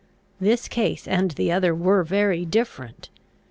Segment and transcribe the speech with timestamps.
[0.39, 3.09] This case and the other were very different.